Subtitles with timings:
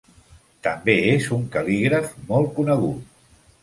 [0.67, 3.19] També és un cal·lígraf molt conegut.